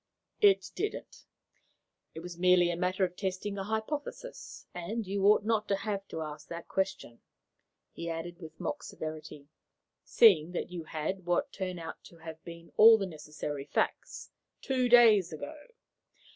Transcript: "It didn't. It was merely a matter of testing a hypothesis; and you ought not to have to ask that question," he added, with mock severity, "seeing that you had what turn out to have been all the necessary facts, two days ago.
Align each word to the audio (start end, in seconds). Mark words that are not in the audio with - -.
"It 0.41 0.71
didn't. 0.73 1.27
It 2.15 2.21
was 2.21 2.35
merely 2.35 2.71
a 2.71 2.75
matter 2.75 3.03
of 3.03 3.15
testing 3.15 3.59
a 3.59 3.63
hypothesis; 3.63 4.65
and 4.73 5.05
you 5.05 5.23
ought 5.27 5.43
not 5.45 5.67
to 5.67 5.75
have 5.75 6.07
to 6.07 6.21
ask 6.23 6.47
that 6.47 6.67
question," 6.67 7.21
he 7.91 8.09
added, 8.09 8.39
with 8.39 8.59
mock 8.59 8.81
severity, 8.81 9.47
"seeing 10.03 10.53
that 10.53 10.71
you 10.71 10.85
had 10.85 11.27
what 11.27 11.51
turn 11.53 11.77
out 11.77 12.03
to 12.05 12.17
have 12.17 12.43
been 12.43 12.71
all 12.77 12.97
the 12.97 13.05
necessary 13.05 13.65
facts, 13.65 14.31
two 14.59 14.89
days 14.89 15.31
ago. 15.31 15.67